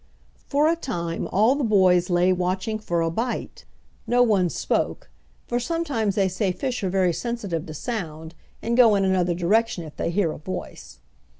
[0.47, 3.65] For a time all the boys lay watching for a bite.
[4.07, 5.11] No one spoke,
[5.45, 8.33] for sometimes they say fish are very sensitive to sound
[8.63, 11.01] and go in another direction if they hear a voice.